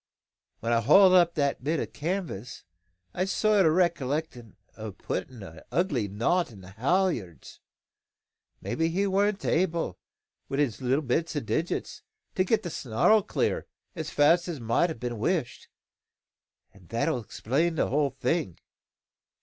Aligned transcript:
When 0.61 0.73
I 0.73 0.81
hauled 0.81 1.13
up 1.13 1.35
that 1.35 1.63
bit 1.63 1.79
o' 1.79 1.85
canvas, 1.85 2.63
I've 3.13 3.25
a 3.25 3.27
sort 3.27 3.67
o' 3.67 3.69
recollection 3.69 4.55
o' 4.75 4.91
puttin' 4.93 5.43
a 5.43 5.63
ugly 5.71 6.07
knot 6.07 6.51
on 6.51 6.61
the 6.61 6.71
haulyards. 6.71 7.59
Maybe 8.61 8.87
he 8.89 9.05
warn't 9.05 9.45
able, 9.45 9.99
wi' 10.49 10.57
his 10.57 10.81
little 10.81 11.03
bits 11.03 11.35
o' 11.35 11.39
digits, 11.39 12.01
to 12.33 12.43
get 12.43 12.63
the 12.63 12.71
snarl 12.71 13.21
clear, 13.21 13.67
as 13.95 14.09
fast 14.09 14.47
as 14.47 14.59
mout 14.59 14.89
a' 14.89 14.95
been 14.95 15.19
wished; 15.19 15.67
an' 16.73 16.87
that'll 16.87 17.19
explain 17.21 17.75
the 17.75 17.89
whole 17.89 18.09
thing. 18.19 18.57